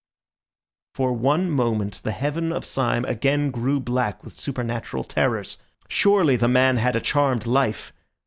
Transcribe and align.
For 0.95 1.13
one 1.13 1.51
moment 1.51 2.01
the 2.03 2.11
heaven 2.11 2.51
of 2.51 2.65
Syme 2.65 3.05
again 3.05 3.51
grew 3.51 3.79
black 3.79 4.23
with 4.23 4.33
supernatural 4.33 5.03
terrors. 5.03 5.59
Surely 5.89 6.35
the 6.35 6.47
man 6.47 6.77
had 6.77 6.95
a 6.95 6.99
charmed 6.99 7.45
life. 7.45 7.93